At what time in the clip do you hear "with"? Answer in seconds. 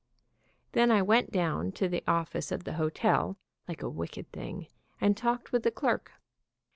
5.51-5.61